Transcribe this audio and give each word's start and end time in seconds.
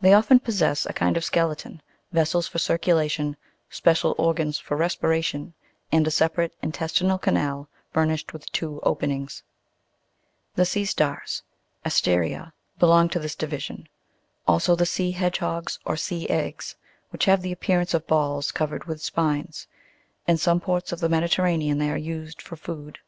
They 0.00 0.14
often 0.14 0.38
possess 0.38 0.86
a 0.86 0.92
kind 0.92 1.16
of 1.16 1.24
skeleton, 1.24 1.82
vessels 2.12 2.46
for 2.46 2.58
circulation, 2.60 3.36
special 3.68 4.14
organs 4.16 4.60
for 4.60 4.76
respiration, 4.76 5.54
and 5.90 6.06
a 6.06 6.10
separate 6.12 6.54
intes 6.62 6.92
tinal 6.92 7.20
canal 7.20 7.68
furnished 7.92 8.32
with 8.32 8.46
two 8.52 8.78
openings. 8.84 9.42
14. 10.50 10.50
The 10.54 10.66
sea 10.66 10.84
stars 10.84 11.42
Asteria 11.84 12.28
(Jig> 12.28 12.42
85) 12.44 12.52
belong 12.78 13.08
to 13.08 13.18
this 13.18 13.34
division. 13.34 13.88
Also, 14.46 14.76
the 14.76 14.86
sea 14.86 15.10
hedge 15.10 15.38
hogs 15.38 15.80
or 15.84 15.96
sea 15.96 16.28
eggs, 16.30 16.76
which 17.08 17.24
have 17.24 17.42
the 17.42 17.50
appearance 17.50 17.92
of 17.92 18.06
balls 18.06 18.52
covered 18.52 18.84
with 18.84 19.02
spines; 19.02 19.66
in 20.28 20.36
some 20.36 20.60
ports 20.60 20.92
of 20.92 21.00
the 21.00 21.08
Mediterranean 21.08 21.78
Fig, 21.80 21.86
85. 21.86 21.88
SEA 21.88 21.88
STAR. 21.88 21.88
they 21.98 22.12
are 22.12 22.16
used 22.20 22.40
for 22.42 22.54
food. 22.54 22.98